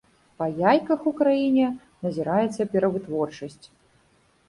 [0.41, 1.67] Па яйках ў краіне
[2.07, 3.65] назіраецца перавытворчасць.